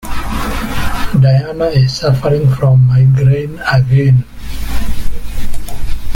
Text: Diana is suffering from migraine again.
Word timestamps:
Diana 1.19 1.65
is 1.65 1.95
suffering 1.97 2.49
from 2.49 2.87
migraine 2.87 3.59
again. 3.71 4.25